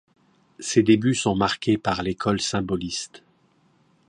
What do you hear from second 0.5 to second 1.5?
Ses débuts sont